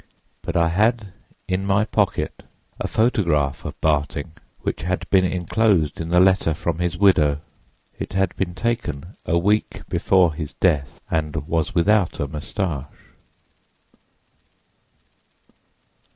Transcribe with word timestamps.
But 0.41 0.57
I 0.57 0.69
had 0.69 1.13
in 1.47 1.63
my 1.63 1.85
pocket 1.85 2.41
a 2.79 2.87
photograph 2.87 3.65
of 3.65 3.79
Barting, 3.81 4.31
which 4.61 4.81
had 4.81 5.07
been 5.11 5.23
inclosed 5.25 6.01
in 6.01 6.09
the 6.09 6.19
letter 6.19 6.55
from 6.55 6.79
his 6.79 6.97
widow. 6.97 7.39
It 7.99 8.13
had 8.13 8.35
been 8.35 8.55
taken 8.55 9.15
a 9.27 9.37
week 9.37 9.83
before 9.89 10.33
his 10.33 10.55
death, 10.55 10.99
and 11.11 11.35
was 11.47 11.75
without 11.75 12.19
a 12.19 12.27
mustache." 12.27 12.87